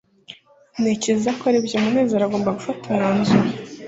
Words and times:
ntekereza 0.79 1.29
ko 1.39 1.43
aribyo 1.49 1.77
munezero 1.83 2.23
agomba 2.25 2.55
gufata 2.57 2.83
umwanzuro 2.89 3.49